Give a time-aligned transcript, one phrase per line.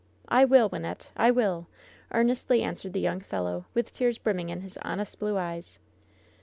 [0.29, 1.67] "I will, Wynnette, I will!"
[2.09, 5.77] earnestly answered the yoimg fellow, with tears brimming in his honest blue eyes.